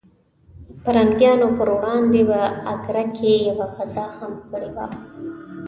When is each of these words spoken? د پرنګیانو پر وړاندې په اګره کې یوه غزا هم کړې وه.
د 0.67 0.71
پرنګیانو 0.83 1.47
پر 1.57 1.67
وړاندې 1.77 2.21
په 2.29 2.39
اګره 2.73 3.03
کې 3.15 3.31
یوه 3.49 3.65
غزا 3.75 4.05
هم 4.17 4.33
کړې 4.49 4.69
وه. 4.75 4.85